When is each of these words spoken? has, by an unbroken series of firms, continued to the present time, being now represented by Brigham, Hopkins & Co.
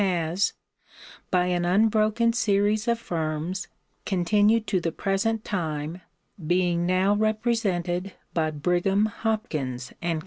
has, 0.01 0.51
by 1.29 1.45
an 1.45 1.63
unbroken 1.63 2.33
series 2.33 2.87
of 2.87 2.97
firms, 2.97 3.67
continued 4.03 4.65
to 4.65 4.81
the 4.81 4.91
present 4.91 5.43
time, 5.45 6.01
being 6.47 6.87
now 6.87 7.13
represented 7.13 8.11
by 8.33 8.49
Brigham, 8.49 9.05
Hopkins 9.05 9.93
& 9.97 10.01
Co. 10.01 10.19